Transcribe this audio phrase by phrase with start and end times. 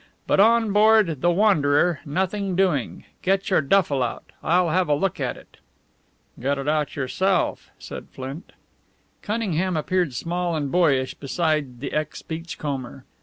[0.25, 3.05] But on board the Wanderer, nothing doing.
[3.21, 4.31] Get your duffel out.
[4.41, 5.57] I'll have a look at it."
[6.39, 8.53] "Get it yourself," said Flint.
[9.21, 13.05] Cunningham appeared small and boyish beside the ex beachcomber.